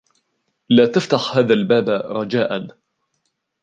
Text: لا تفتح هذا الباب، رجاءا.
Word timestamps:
لا 0.69 0.85
تفتح 0.85 1.37
هذا 1.37 1.53
الباب، 1.53 1.89
رجاءا. 2.17 2.67